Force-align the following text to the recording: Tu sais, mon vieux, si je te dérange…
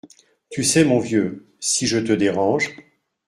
Tu 0.49 0.63
sais, 0.63 0.83
mon 0.83 0.97
vieux, 0.97 1.45
si 1.59 1.85
je 1.85 1.99
te 1.99 2.11
dérange… 2.11 2.75